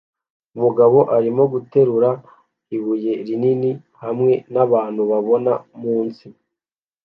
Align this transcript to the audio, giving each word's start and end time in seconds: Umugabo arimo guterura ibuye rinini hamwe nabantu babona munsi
Umugabo 0.55 0.97
arimo 1.17 1.43
guterura 1.53 2.09
ibuye 2.75 3.13
rinini 3.27 3.71
hamwe 4.03 4.33
nabantu 4.53 5.01
babona 5.11 5.51
munsi 5.81 6.25